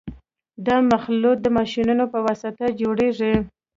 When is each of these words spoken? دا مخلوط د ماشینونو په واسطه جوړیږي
دا 0.67 0.77
مخلوط 0.91 1.37
د 1.41 1.47
ماشینونو 1.57 2.05
په 2.13 2.19
واسطه 2.25 2.65
جوړیږي 2.81 3.33